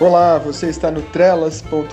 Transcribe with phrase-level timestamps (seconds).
[0.00, 1.90] Olá, você está no trelas.com.br.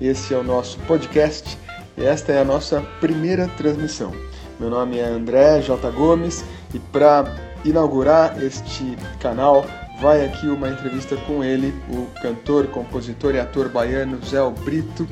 [0.00, 1.58] Esse é o nosso podcast
[1.94, 4.14] e esta é a nossa primeira transmissão.
[4.58, 5.90] Meu nome é André J.
[5.90, 6.42] Gomes
[6.72, 9.66] e para inaugurar este canal
[10.00, 15.06] vai aqui uma entrevista com ele, o cantor, compositor e ator baiano Zé Brito,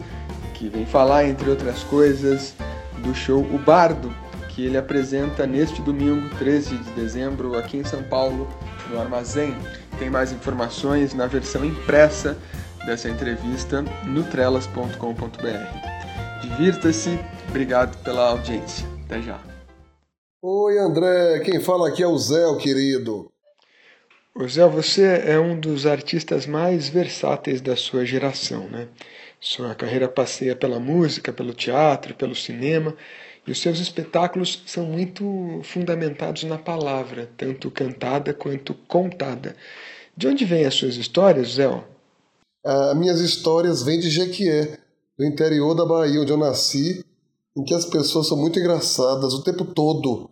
[0.55, 2.55] que vem falar, entre outras coisas,
[3.05, 4.11] do show O Bardo,
[4.48, 8.48] que ele apresenta neste domingo, 13 de dezembro, aqui em São Paulo,
[8.90, 9.54] no Armazém.
[9.99, 12.37] Tem mais informações na versão impressa
[12.85, 16.43] dessa entrevista no trelas.com.br.
[16.43, 17.18] Divirta-se,
[17.49, 18.87] obrigado pela audiência.
[19.07, 19.40] Até já.
[20.43, 23.32] Oi, André, quem fala aqui é o Zé, o querido.
[24.35, 28.89] O Zé, você é um dos artistas mais versáteis da sua geração, né?
[29.40, 32.95] Sua carreira passeia pela música, pelo teatro, pelo cinema
[33.47, 39.55] e os seus espetáculos são muito fundamentados na palavra, tanto cantada quanto contada.
[40.17, 41.84] De onde vêm as suas histórias, Zé?
[42.64, 44.78] As minhas histórias vêm de Jequié,
[45.19, 47.05] do interior da Bahia, onde eu nasci,
[47.55, 50.31] em que as pessoas são muito engraçadas o tempo todo.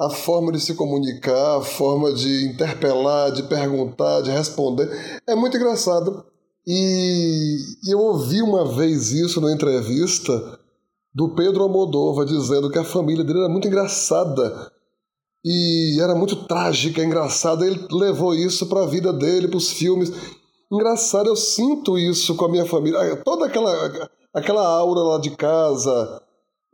[0.00, 4.88] A forma de se comunicar, a forma de interpelar, de perguntar, de responder,
[5.26, 6.24] é muito engraçado.
[6.66, 7.56] E
[7.86, 10.58] eu ouvi uma vez isso numa entrevista
[11.14, 14.72] do Pedro Almodóvar dizendo que a família dele era muito engraçada
[15.48, 17.64] e era muito trágica, engraçada.
[17.64, 20.12] Ele levou isso para a vida dele, para os filmes.
[20.72, 22.98] Engraçado, eu sinto isso com a minha família.
[22.98, 26.20] Ah, toda aquela, aquela aura lá de casa,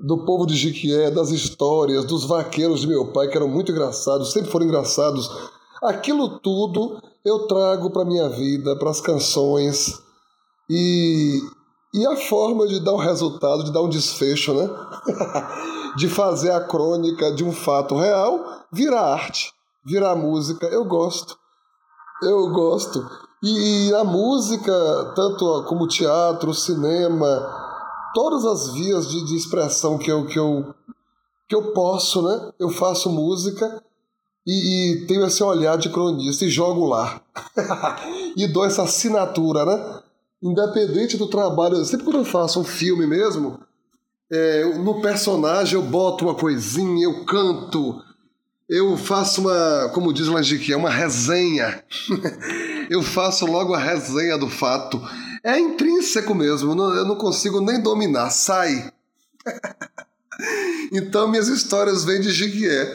[0.00, 4.32] do povo de Jiquié, das histórias, dos vaqueiros de meu pai, que eram muito engraçados,
[4.32, 5.28] sempre foram engraçados.
[5.82, 10.00] Aquilo tudo eu trago para minha vida, para as canções.
[10.70, 11.42] E
[11.94, 14.66] e a forma de dar um resultado, de dar um desfecho, né?
[15.96, 19.52] de fazer a crônica de um fato real virar arte,
[19.84, 20.66] virar música.
[20.66, 21.38] Eu gosto.
[22.22, 23.04] Eu gosto.
[23.42, 24.72] E a música,
[25.16, 27.50] tanto como teatro, cinema,
[28.14, 30.74] todas as vias de, de expressão que eu, que, eu,
[31.48, 32.52] que eu posso, né?
[32.58, 33.82] Eu faço música
[34.46, 37.20] e, e tenho esse olhar de cronista e jogo lá.
[38.36, 40.02] e dou essa assinatura, né?
[40.42, 43.60] independente do trabalho, sempre quando eu faço um filme mesmo,
[44.32, 48.02] é, no personagem eu boto uma coisinha, eu canto,
[48.66, 51.84] eu faço uma, como diz o é uma resenha.
[52.88, 54.98] eu faço logo a resenha do fato.
[55.44, 58.90] É intrínseco mesmo, eu não consigo nem dominar, sai.
[60.90, 62.90] então minhas histórias vêm de Giguié,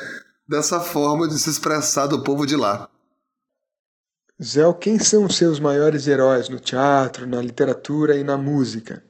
[0.50, 2.90] dessa forma de se expressar do povo de lá.
[4.42, 9.06] Zé, quem são os seus maiores heróis no teatro, na literatura e na música?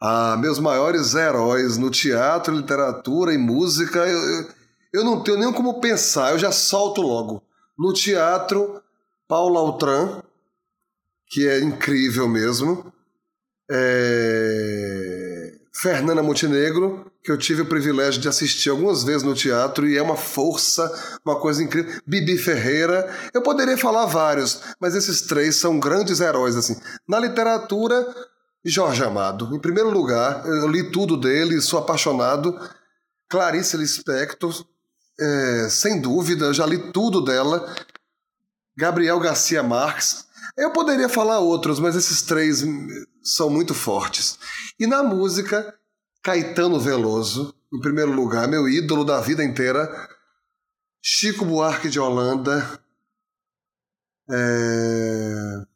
[0.00, 4.48] Ah, meus maiores heróis no teatro, literatura e música, eu, eu,
[4.92, 7.42] eu não tenho nem como pensar, eu já solto logo.
[7.78, 8.80] No teatro,
[9.26, 10.22] Paulo Altran,
[11.26, 12.92] que é incrível mesmo.
[13.70, 15.54] É...
[15.74, 20.02] Fernanda Montenegro, que eu tive o privilégio de assistir algumas vezes no teatro e é
[20.02, 20.88] uma força,
[21.24, 22.00] uma coisa incrível.
[22.06, 26.76] Bibi Ferreira, eu poderia falar vários, mas esses três são grandes heróis assim.
[27.08, 28.06] Na literatura,
[28.64, 29.54] Jorge Amado.
[29.54, 32.58] Em primeiro lugar, eu li tudo dele, sou apaixonado.
[33.28, 34.64] Clarice Lispector,
[35.20, 37.74] é, sem dúvida, já li tudo dela.
[38.76, 40.24] Gabriel Garcia Marques.
[40.56, 42.64] Eu poderia falar outros, mas esses três
[43.22, 44.38] são muito fortes.
[44.78, 45.74] E na música,
[46.22, 49.90] Caetano Veloso, em primeiro lugar, meu ídolo da vida inteira.
[51.02, 52.80] Chico Buarque de Holanda.
[54.30, 55.66] É...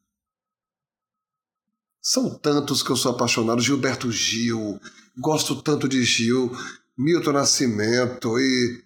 [2.11, 3.61] São tantos que eu sou apaixonado.
[3.61, 4.81] Gilberto Gil,
[5.19, 6.51] gosto tanto de Gil,
[6.97, 8.83] Milton Nascimento e.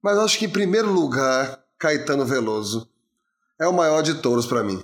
[0.00, 2.88] Mas acho que em primeiro lugar, Caetano Veloso.
[3.60, 4.80] É o maior de todos para mim.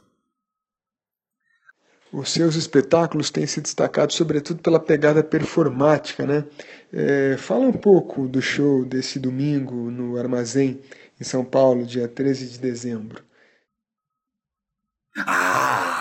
[2.12, 6.44] Os seus espetáculos têm se destacado sobretudo pela pegada performática, né?
[6.92, 10.82] É, fala um pouco do show desse domingo no Armazém,
[11.20, 13.22] em São Paulo, dia 13 de dezembro.
[15.16, 15.51] Ah,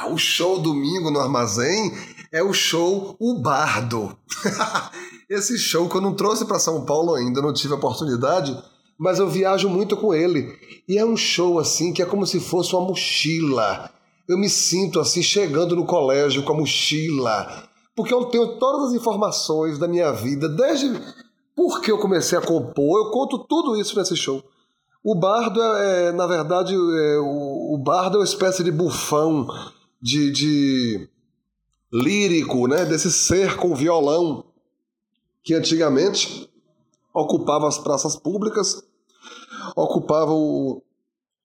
[0.08, 1.92] o show domingo no Armazém
[2.32, 4.16] é o show O Bardo.
[5.30, 8.58] Esse show que eu não trouxe para São Paulo ainda, não tive a oportunidade,
[8.98, 10.54] mas eu viajo muito com ele.
[10.88, 13.92] E é um show assim que é como se fosse uma mochila
[14.32, 18.94] eu me sinto assim chegando no colégio com a mochila, porque eu tenho todas as
[18.94, 20.90] informações da minha vida, desde
[21.54, 24.42] por que eu comecei a compor, eu conto tudo isso nesse show.
[25.04, 29.48] O bardo é, é na verdade, é, o, o, bardo é uma espécie de bufão,
[30.02, 31.10] de, de
[31.92, 32.86] lírico, né?
[32.86, 34.46] desse ser com violão
[35.44, 36.50] que antigamente
[37.14, 38.84] ocupava as praças públicas,
[39.76, 40.82] ocupava o,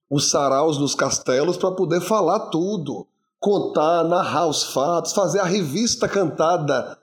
[0.09, 3.07] os saraus nos castelos para poder falar tudo,
[3.41, 6.99] contar, narrar os fatos, fazer a revista cantada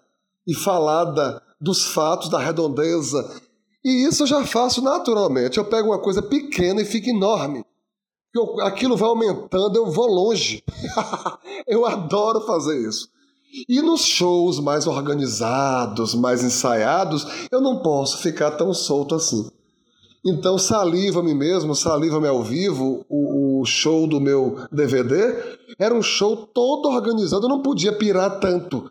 [0.48, 3.42] e falada dos fatos, da redondeza.
[3.84, 5.58] E isso eu já faço naturalmente.
[5.58, 7.66] Eu pego uma coisa pequena e fica enorme.
[8.34, 10.64] Eu, aquilo vai aumentando, eu vou longe.
[11.68, 13.08] eu adoro fazer isso.
[13.70, 19.48] E nos shows mais organizados, mais ensaiados, eu não posso ficar tão solto assim.
[20.26, 26.36] Então, Saliva-me mesmo, Saliva-me ao vivo, o, o, show do meu DVD, era um show
[26.36, 28.90] todo organizado, eu não podia pirar tanto.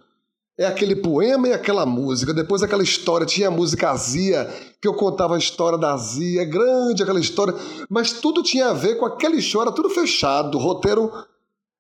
[0.59, 4.45] É aquele poema e aquela música, depois aquela história, tinha a música Azia,
[4.81, 7.55] que eu contava a história da Azia, grande aquela história,
[7.89, 11.11] mas tudo tinha a ver com aquele show, era tudo fechado, roteiro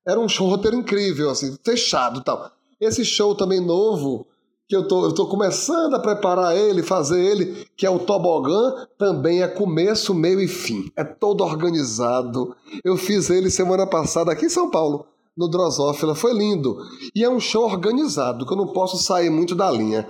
[0.07, 2.51] era um show, roteiro incrível, assim, fechado tal.
[2.81, 4.27] Esse show também novo,
[4.69, 8.87] que eu tô, eu tô começando a preparar ele, fazer ele, que é o tobogã,
[8.99, 10.91] também é começo, meio e fim.
[10.97, 12.57] É todo organizado.
[12.83, 16.77] Eu fiz ele semana passada aqui em São Paulo, no Drosófila, foi lindo.
[17.15, 20.09] E é um show organizado, que eu não posso sair muito da linha.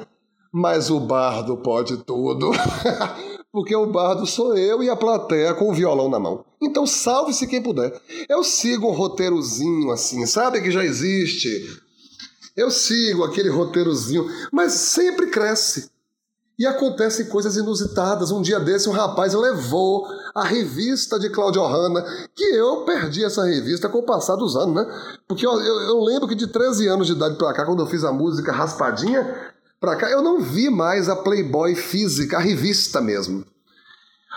[0.52, 2.50] Mas o bardo pode tudo.
[3.52, 6.44] Porque o bardo sou eu e a plateia com o violão na mão.
[6.60, 8.00] Então salve-se quem puder.
[8.28, 11.82] Eu sigo um roteirozinho assim, sabe que já existe
[12.56, 15.90] eu sigo aquele roteirozinho, mas sempre cresce.
[16.58, 18.30] E acontecem coisas inusitadas.
[18.30, 23.44] Um dia desse, um rapaz levou a revista de Claudio Hanna, que eu perdi essa
[23.44, 24.86] revista com o passar dos anos, né?
[25.28, 27.86] Porque eu, eu, eu lembro que de 13 anos de idade pra cá, quando eu
[27.86, 33.00] fiz a música Raspadinha, pra cá, eu não vi mais a Playboy física, a revista
[33.00, 33.44] mesmo.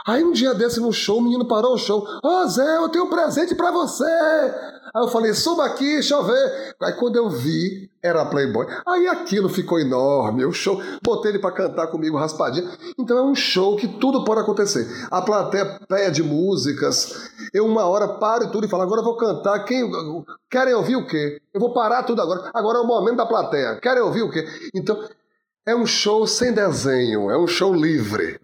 [0.08, 2.06] Aí um dia desse no show, o menino parou o show.
[2.24, 4.04] Ô oh, Zé, eu tenho um presente para você!
[4.04, 6.76] Aí eu falei, suba aqui, deixa eu ver.
[6.82, 8.68] Aí quando eu vi, era Playboy.
[8.88, 10.80] Aí aquilo ficou enorme, o show.
[11.04, 12.70] Botei ele para cantar comigo raspadinha.
[12.98, 14.88] Então é um show que tudo pode acontecer.
[15.10, 17.32] A plateia pede músicas.
[17.52, 19.66] Eu uma hora paro tudo e falo, agora eu vou cantar.
[19.66, 19.92] Quem
[20.50, 21.42] querem ouvir o quê?
[21.54, 22.52] Eu vou parar tudo agora.
[22.54, 23.76] Agora é o momento da plateia.
[23.82, 24.48] Querem ouvir o quê?
[24.74, 25.04] Então
[25.66, 28.40] é um show sem desenho, é um show livre.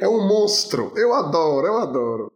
[0.00, 0.92] É um monstro.
[0.96, 2.32] Eu adoro, eu adoro.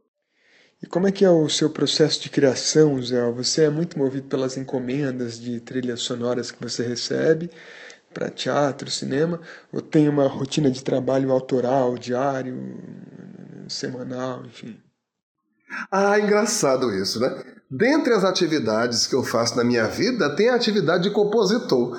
[0.82, 3.30] E como é que é o seu processo de criação, Zé?
[3.32, 7.50] Você é muito movido pelas encomendas de trilhas sonoras que você recebe
[8.12, 9.40] para teatro, cinema,
[9.72, 12.78] ou tem uma rotina de trabalho autoral, diário,
[13.68, 14.78] semanal, enfim?
[15.90, 17.42] Ah, engraçado isso, né?
[17.70, 21.98] Dentre as atividades que eu faço na minha vida, tem a atividade de compositor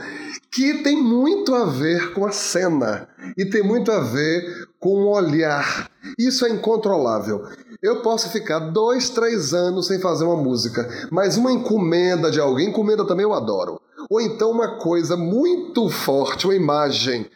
[0.52, 3.08] que tem muito a ver com a cena
[3.38, 5.90] e tem muito a ver com o olhar.
[6.18, 7.44] Isso é incontrolável.
[7.82, 12.70] Eu posso ficar dois, três anos sem fazer uma música, mas uma encomenda de alguém,
[12.70, 13.80] encomenda também eu adoro.
[14.10, 17.30] Ou então uma coisa muito forte, uma imagem,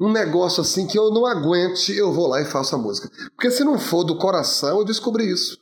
[0.00, 3.10] um negócio assim que eu não aguente, eu vou lá e faço a música.
[3.36, 5.58] Porque se não for do coração, eu descobri isso.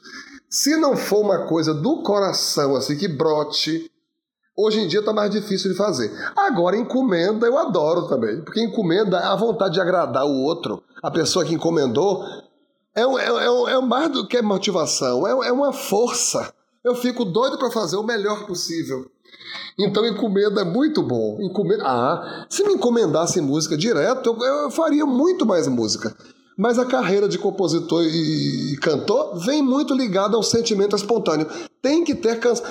[0.49, 3.91] Se não for uma coisa do coração, assim, que brote,
[4.61, 6.11] Hoje em dia está mais difícil de fazer.
[6.37, 10.83] Agora, encomenda eu adoro também, porque encomenda é a vontade de agradar o outro.
[11.01, 12.25] A pessoa que encomendou
[12.93, 16.53] é, é, é, é mais do que motivação, é, é uma força.
[16.83, 19.09] Eu fico doido para fazer o melhor possível.
[19.79, 21.39] Então, encomenda é muito bom.
[21.41, 21.85] Encomenda...
[21.87, 26.17] Ah, se me encomendasse música direto, eu, eu faria muito mais música.
[26.57, 31.47] Mas a carreira de compositor e, e cantor vem muito ligada ao sentimento espontâneo.
[31.81, 32.67] Tem que ter canção.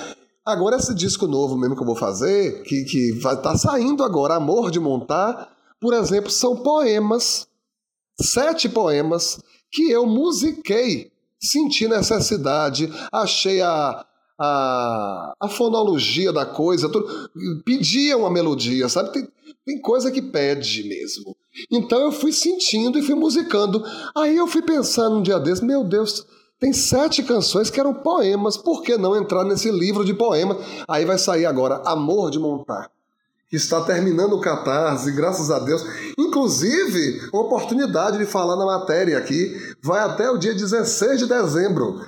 [0.47, 4.35] Agora, esse disco novo mesmo que eu vou fazer, que, que vai tá saindo agora,
[4.35, 7.45] Amor de Montar, por exemplo, são poemas,
[8.17, 14.05] sete poemas, que eu musiquei, senti necessidade, achei a,
[14.39, 17.29] a, a fonologia da coisa, tudo,
[17.65, 19.11] pedia uma melodia, sabe?
[19.11, 19.27] Tem,
[19.65, 21.35] tem coisa que pede mesmo.
[21.69, 23.83] Então eu fui sentindo e fui musicando.
[24.15, 26.25] Aí eu fui pensando um dia desse, meu Deus,
[26.59, 30.57] tem sete canções que eram poemas, por que não entrar nesse livro de poemas?
[30.87, 32.89] Aí vai sair agora Amor de Montar,
[33.47, 35.85] que está terminando o catarse, graças a Deus.
[36.17, 42.01] Inclusive, oportunidade de falar na matéria aqui, vai até o dia 16 de dezembro.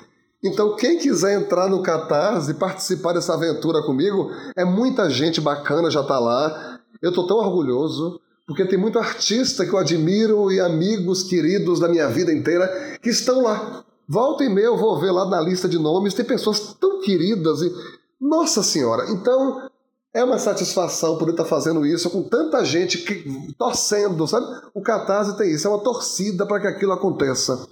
[0.44, 5.92] Então, quem quiser entrar no Catarse e participar dessa aventura comigo, é muita gente bacana
[5.92, 6.80] já está lá.
[7.02, 11.90] Eu estou tão orgulhoso, porque tem muito artista que eu admiro e amigos queridos da
[11.90, 13.84] minha vida inteira que estão lá.
[14.12, 17.62] Volta e meia eu vou ver lá na lista de nomes, tem pessoas tão queridas
[17.62, 17.72] e.
[18.20, 19.06] Nossa Senhora!
[19.12, 19.70] Então,
[20.12, 24.48] é uma satisfação poder estar fazendo isso com tanta gente que, torcendo, sabe?
[24.74, 27.68] O Catarse tem isso, é uma torcida para que aquilo aconteça.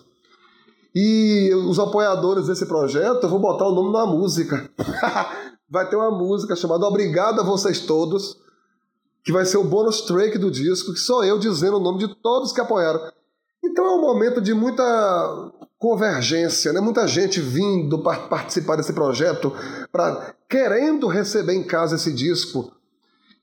[0.93, 4.69] E os apoiadores desse projeto, eu vou botar o nome na música.
[5.67, 8.37] vai ter uma música chamada Obrigado a Vocês Todos,
[9.23, 12.15] que vai ser o bônus track do disco, que sou eu dizendo o nome de
[12.21, 13.11] todos que apoiaram.
[13.63, 16.79] Então é um momento de muita convergência, né?
[16.79, 19.53] muita gente vindo participar desse projeto,
[19.91, 22.71] pra, querendo receber em casa esse disco.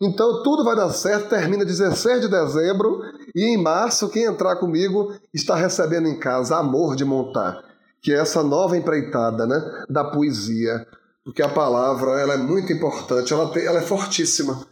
[0.01, 3.01] Então tudo vai dar certo, termina 16 de dezembro
[3.35, 7.63] e em março quem entrar comigo está recebendo em casa Amor de Montar,
[8.03, 10.87] que é essa nova empreitada né, da poesia,
[11.25, 14.67] porque a palavra ela é muito importante, ela, tem, ela é fortíssima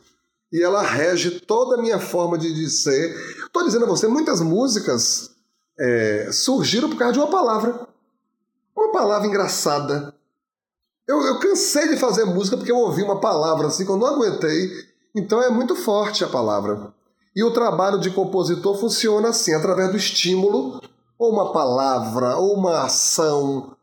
[0.53, 3.17] e ela rege toda a minha forma de, de ser.
[3.47, 5.32] Estou dizendo a você, muitas músicas
[5.79, 7.87] é, surgiram por causa de uma palavra.
[8.77, 10.15] Uma palavra engraçada.
[11.07, 14.07] Eu, eu, cansei de fazer música porque eu ouvi uma palavra assim que eu não
[14.07, 14.71] aguentei.
[15.15, 16.93] Então é muito forte a palavra.
[17.35, 20.81] E o trabalho de compositor funciona assim, através do estímulo,
[21.19, 23.75] ou uma palavra, ou uma ação,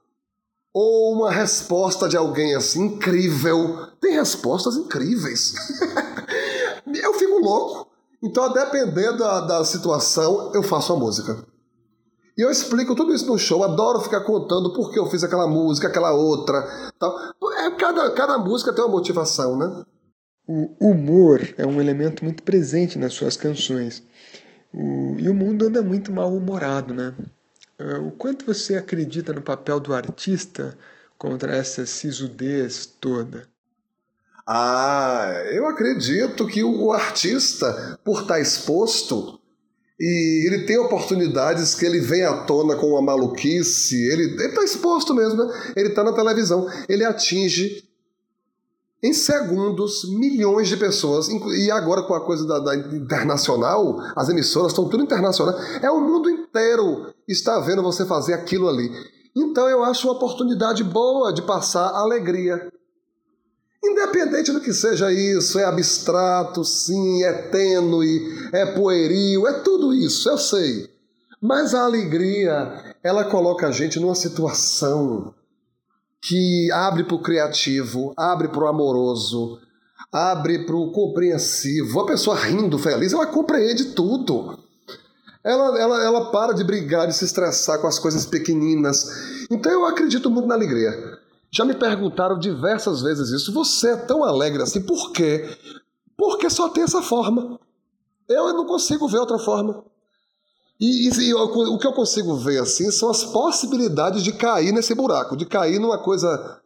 [0.74, 3.88] ou uma resposta de alguém assim incrível.
[4.00, 5.54] Tem respostas incríveis.
[6.86, 7.88] eu fico louco.
[8.22, 11.46] Então, a depender da, da situação, eu faço a música.
[12.40, 15.46] E eu explico tudo isso no show, adoro ficar contando por que eu fiz aquela
[15.46, 16.66] música, aquela outra.
[16.98, 17.14] Tal.
[17.58, 19.84] É, cada, cada música tem uma motivação, né?
[20.48, 24.02] O humor é um elemento muito presente nas suas canções.
[24.74, 27.14] O, e o mundo anda muito mal-humorado, né?
[27.78, 30.78] É, o quanto você acredita no papel do artista
[31.18, 33.50] contra essa sisudez toda?
[34.48, 39.42] Ah, eu acredito que o artista, por estar exposto,
[40.00, 45.14] e ele tem oportunidades que ele vem à tona com uma maluquice, ele está exposto
[45.14, 45.74] mesmo, né?
[45.76, 47.84] ele está na televisão, ele atinge
[49.02, 54.72] em segundos milhões de pessoas, e agora com a coisa da, da internacional, as emissoras
[54.72, 58.92] estão tudo internacional, é o mundo inteiro está vendo você fazer aquilo ali.
[59.36, 62.72] Então eu acho uma oportunidade boa de passar alegria.
[63.84, 68.22] Independente do que seja isso, é abstrato, sim, é tênue,
[68.52, 70.90] é pueril, é tudo isso, eu sei.
[71.42, 75.34] Mas a alegria, ela coloca a gente numa situação
[76.22, 79.58] que abre para o criativo, abre para o amoroso,
[80.12, 82.02] abre para o compreensivo.
[82.02, 84.60] A pessoa rindo, feliz, ela compreende tudo.
[85.42, 89.48] Ela, ela, ela para de brigar, de se estressar com as coisas pequeninas.
[89.50, 91.19] Então eu acredito muito na alegria.
[91.52, 93.52] Já me perguntaram diversas vezes isso.
[93.54, 95.58] Você é tão alegre assim, por quê?
[96.18, 97.60] Porque só tem essa forma.
[98.28, 99.84] Eu não consigo ver outra forma.
[100.80, 104.96] E, e, e, o que eu consigo ver assim são as possibilidades de cair nesse
[104.96, 106.62] buraco, de cair numa coisa,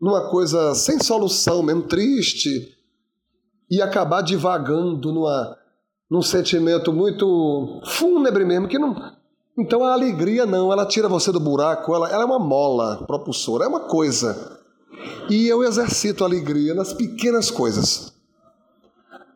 [0.00, 2.76] numa coisa sem solução, mesmo triste,
[3.68, 5.58] e acabar divagando numa,
[6.08, 9.15] num sentimento muito fúnebre mesmo, que não,
[9.58, 13.64] então a alegria não, ela tira você do buraco, ela, ela é uma mola propulsora,
[13.64, 14.60] é uma coisa.
[15.30, 18.12] E eu exercito a alegria nas pequenas coisas.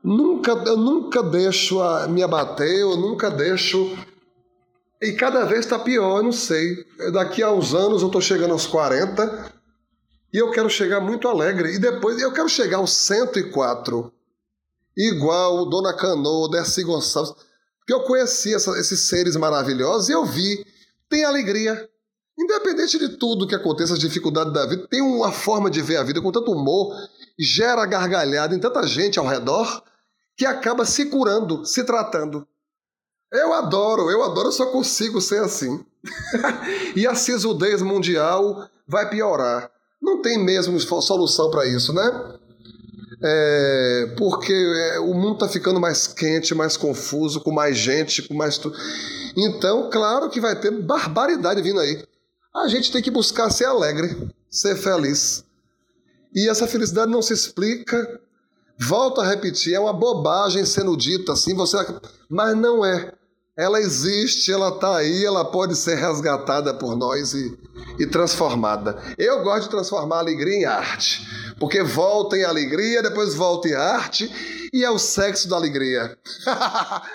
[0.03, 3.97] Nunca, eu nunca deixo a, me abater, eu nunca deixo.
[5.00, 6.85] E cada vez está pior, eu não sei.
[7.12, 9.53] Daqui a uns anos eu estou chegando aos 40
[10.33, 11.75] e eu quero chegar muito alegre.
[11.75, 14.12] E depois eu quero chegar aos 104,
[14.97, 17.35] igual Dona Canoa, Dercy Gonçalves
[17.90, 20.64] que eu conheci essa, esses seres maravilhosos e eu vi,
[21.09, 21.90] tem alegria.
[22.38, 26.04] Independente de tudo que aconteça, as dificuldades da vida, tem uma forma de ver a
[26.04, 26.94] vida com tanto humor,
[27.37, 29.82] gera gargalhada em tanta gente ao redor,
[30.37, 32.47] que acaba se curando, se tratando.
[33.32, 35.85] Eu adoro, eu adoro, eu só consigo ser assim.
[36.94, 39.68] e a sisudez mundial vai piorar.
[40.00, 42.38] Não tem mesmo solução para isso, né?
[43.23, 48.35] É, porque é, o mundo está ficando mais quente, mais confuso, com mais gente, com
[48.35, 48.77] mais tudo.
[49.37, 52.03] Então, claro que vai ter barbaridade vindo aí.
[52.55, 55.45] A gente tem que buscar ser alegre, ser feliz.
[56.35, 58.21] E essa felicidade não se explica.
[58.79, 61.77] Volto a repetir, é uma bobagem sendo dita assim, você,
[62.31, 63.12] mas não é.
[63.57, 67.59] Ela existe, ela está aí, ela pode ser resgatada por nós e,
[67.99, 68.99] e transformada.
[69.19, 71.21] Eu gosto de transformar a alegria em arte.
[71.61, 74.33] Porque volta em alegria, depois volta em arte,
[74.73, 76.17] e é o sexo da alegria.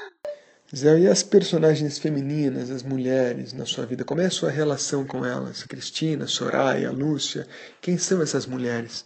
[0.73, 4.03] Zé, e as personagens femininas, as mulheres na sua vida?
[4.03, 5.63] Como é a sua relação com elas?
[5.63, 7.47] Cristina, Soraya, Lúcia?
[7.81, 9.05] Quem são essas mulheres?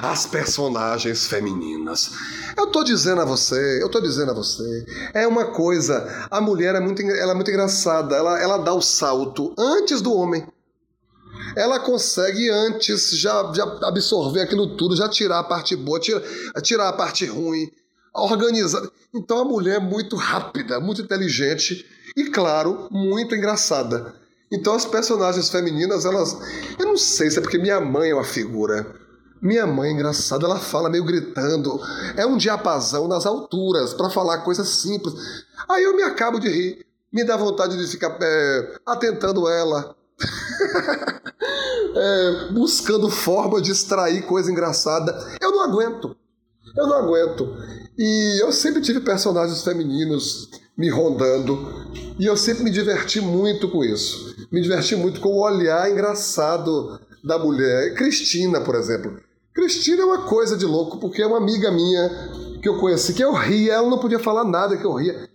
[0.00, 2.12] As personagens femininas.
[2.56, 6.76] Eu tô dizendo a você, eu tô dizendo a você, é uma coisa, a mulher
[6.76, 10.46] é muito, ela é muito engraçada, ela, ela dá o salto antes do homem
[11.56, 16.22] ela consegue antes já, já absorver aquilo tudo, já tirar a parte boa, tirar,
[16.62, 17.70] tirar a parte ruim,
[18.12, 18.82] organizar.
[19.12, 24.14] Então a mulher é muito rápida, muito inteligente e, claro, muito engraçada.
[24.50, 26.36] Então as personagens femininas, elas.
[26.78, 28.86] Eu não sei se é porque minha mãe é uma figura.
[29.42, 31.78] Minha mãe é engraçada, ela fala meio gritando.
[32.16, 35.12] É um diapasão nas alturas para falar coisas simples.
[35.68, 36.86] Aí eu me acabo de rir.
[37.12, 39.94] Me dá vontade de ficar é, atentando ela,
[41.94, 45.12] é, buscando forma de extrair coisa engraçada.
[45.40, 46.16] Eu não aguento.
[46.76, 47.56] Eu não aguento.
[47.96, 51.58] E eu sempre tive personagens femininos me rondando.
[52.18, 54.34] E eu sempre me diverti muito com isso.
[54.50, 57.94] Me diverti muito com o olhar engraçado da mulher.
[57.94, 59.18] Cristina, por exemplo.
[59.54, 62.10] Cristina é uma coisa de louco, porque é uma amiga minha
[62.60, 65.28] que eu conheci, que eu ria, ela não podia falar nada que eu ria.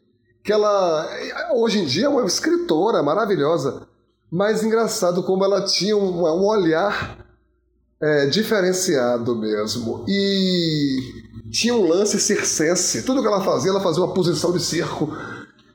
[0.43, 1.07] Que ela,
[1.53, 3.87] hoje em dia, é uma escritora maravilhosa.
[4.31, 7.17] Mas engraçado como ela tinha um, um olhar
[8.01, 10.05] é, diferenciado mesmo.
[10.07, 10.99] E
[11.51, 13.03] tinha um lance circense.
[13.03, 15.09] Tudo que ela fazia, ela fazia uma posição de circo.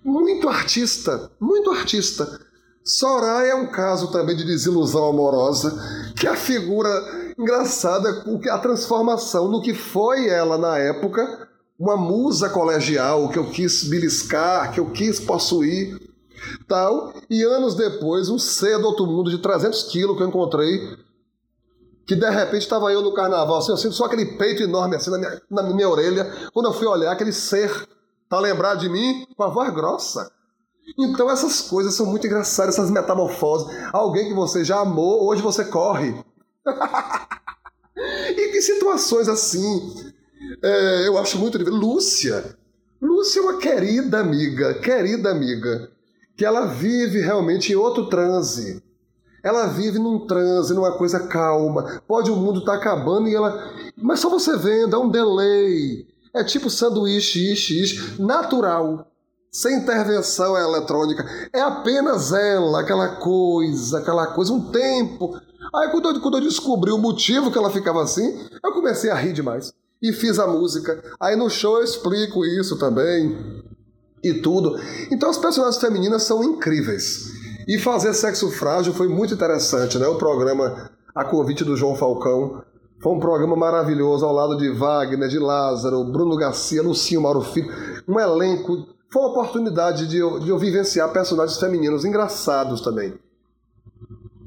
[0.04, 2.40] Muito artista, muito artista.
[2.84, 5.74] Soraya é um caso também de desilusão amorosa,
[6.14, 6.90] que a figura
[7.38, 13.84] engraçada, a transformação no que foi ela na época, uma musa colegial que eu quis
[13.84, 15.98] beliscar, que eu quis possuir,
[16.66, 17.12] tal.
[17.28, 20.96] E anos depois, um ser do outro mundo de 300 quilos que eu encontrei,
[22.06, 25.10] que de repente estava eu no carnaval, assim, eu sinto só aquele peito enorme assim
[25.10, 27.88] na minha, na minha orelha, quando eu fui olhar aquele ser,
[28.28, 30.30] tá lembrado de mim, com a voz grossa.
[30.98, 33.74] Então essas coisas são muito engraçadas, essas metamorfoses.
[33.92, 36.14] Alguém que você já amou, hoje você corre.
[37.96, 40.12] e que situações assim.
[40.62, 41.58] É, eu acho muito.
[41.58, 42.54] Lúcia.
[43.00, 45.90] Lúcia é uma querida amiga, querida amiga,
[46.36, 48.82] que ela vive realmente em outro transe.
[49.42, 52.02] Ela vive num transe, numa coisa calma.
[52.08, 53.72] Pode o mundo estar tá acabando e ela.
[53.96, 56.06] Mas só você vendo, é um delay.
[56.32, 59.06] É tipo sanduíche, ishi, ishi, natural
[59.54, 61.24] sem intervenção eletrônica.
[61.52, 65.40] É apenas ela, aquela coisa, aquela coisa, um tempo.
[65.72, 69.14] Aí quando eu, quando eu descobri o motivo que ela ficava assim, eu comecei a
[69.14, 69.72] rir demais.
[70.02, 71.02] E fiz a música.
[71.20, 73.62] Aí no show eu explico isso também.
[74.24, 74.76] E tudo.
[75.10, 77.32] Então as personagens femininas são incríveis.
[77.68, 80.06] E fazer Sexo Frágil foi muito interessante, né?
[80.06, 82.62] O programa A Convite do João Falcão.
[83.00, 87.70] Foi um programa maravilhoso, ao lado de Wagner, de Lázaro, Bruno Garcia, Lucinho Mauro Filho.
[88.08, 93.14] Um elenco foi uma oportunidade de eu, de eu vivenciar personagens femininos engraçados também.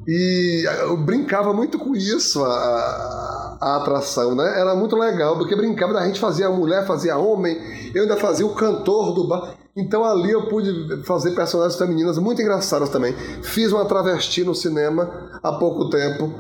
[0.08, 4.60] E eu brincava muito com isso, a, a, a, atração, né?
[4.60, 7.58] Era muito legal, porque brincava, a gente fazia mulher, fazia homem,
[7.94, 9.57] eu ainda fazia o cantor do bar.
[9.78, 13.14] Então ali eu pude fazer personagens femininas muito engraçadas também.
[13.44, 16.34] Fiz uma travesti no cinema há pouco tempo.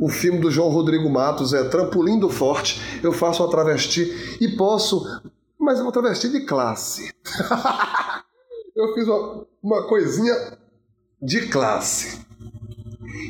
[0.00, 2.80] O filme do João Rodrigo Matos é Trampolim do Forte.
[3.02, 5.04] Eu faço uma travesti e posso
[5.58, 7.12] mas eu vou travesti de classe.
[8.74, 10.34] eu fiz uma, uma coisinha
[11.20, 12.24] de classe.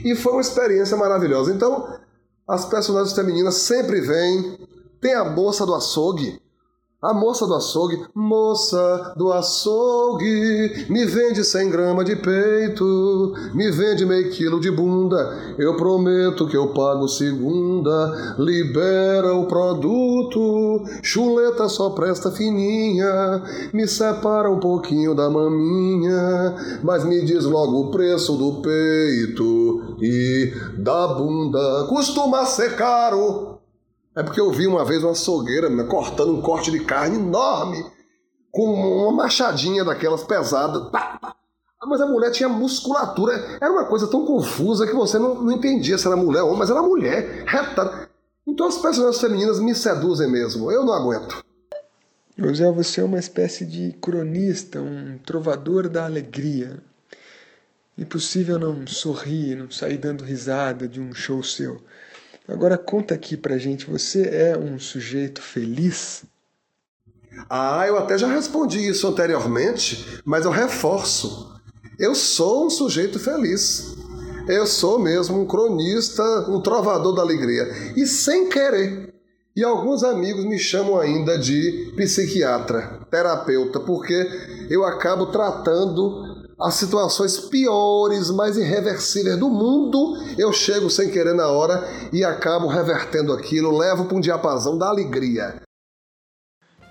[0.04, 1.52] E foi uma experiência maravilhosa.
[1.52, 1.98] Então,
[2.46, 4.58] as personagens femininas sempre vêm.
[5.00, 6.40] Tem a moça do açougue,
[7.00, 14.04] a moça do açougue, moça do açougue, me vende 100 gramas de peito, me vende
[14.04, 21.90] meio quilo de bunda, eu prometo que eu pago segunda, libera o produto, chuleta só
[21.90, 28.60] presta fininha, me separa um pouquinho da maminha, mas me diz logo o preço do
[28.60, 33.57] peito e da bunda, costuma ser caro.
[34.18, 37.86] É porque eu vi uma vez uma açougueira cortando um corte de carne enorme,
[38.50, 40.90] com uma machadinha daquelas pesadas.
[40.90, 41.36] Tá, tá.
[41.86, 43.32] Mas a mulher tinha musculatura.
[43.60, 46.58] Era uma coisa tão confusa que você não, não entendia se era mulher ou homem,
[46.58, 48.10] mas era mulher, reta.
[48.44, 50.68] Então as personagens femininas me seduzem mesmo.
[50.72, 51.40] Eu não aguento.
[52.36, 56.82] José, você é uma espécie de cronista, um trovador da alegria.
[57.96, 61.80] Impossível não sorrir, não sair dando risada de um show seu.
[62.48, 66.24] Agora conta aqui pra gente, você é um sujeito feliz?
[67.48, 71.52] Ah, eu até já respondi isso anteriormente, mas eu reforço.
[71.98, 73.94] Eu sou um sujeito feliz.
[74.48, 77.68] Eu sou mesmo um cronista, um trovador da alegria.
[77.94, 79.12] E sem querer.
[79.54, 84.14] E alguns amigos me chamam ainda de psiquiatra, terapeuta, porque
[84.70, 86.27] eu acabo tratando
[86.60, 92.66] as situações piores, mais irreversíveis do mundo, eu chego sem querer na hora e acabo
[92.66, 95.60] revertendo aquilo, levo para um diapasão da alegria.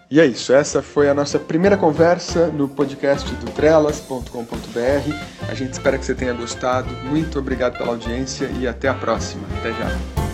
[0.10, 5.50] E é isso, essa foi a nossa primeira conversa no podcast do trelas.com.br.
[5.50, 6.90] A gente espera que você tenha gostado.
[7.04, 9.46] Muito obrigado pela audiência e até a próxima.
[9.60, 10.27] Até já.